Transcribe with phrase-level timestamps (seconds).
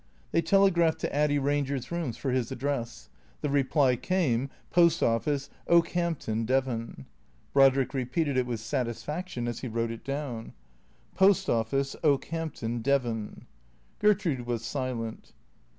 [0.31, 3.07] They telegraphed to Addy Eanger's rooms for his address.
[3.41, 7.05] The reply came," Post Office, Okehampton, Devon."
[7.53, 10.53] Brodrick repeated it with satisfaction as he wrote it down:"
[11.17, 13.45] Post Office, Okehampton, Devon."
[13.99, 15.33] Gertrude was silent.